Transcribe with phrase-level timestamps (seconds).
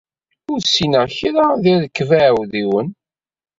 [0.51, 2.87] Ur ssineɣ kra deg rrekba iɛudiwen.